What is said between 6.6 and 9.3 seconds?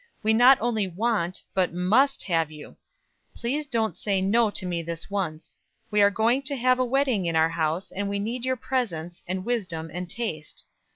a wedding in our house, and we need your presence,